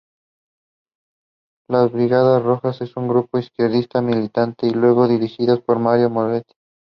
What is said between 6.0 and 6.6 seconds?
Moretti.